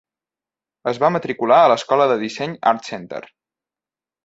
[0.91, 3.23] Es va matricular a l'escola de disseny ArtCenter.